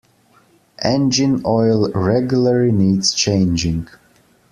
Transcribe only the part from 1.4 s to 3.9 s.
oil regularly needs changing.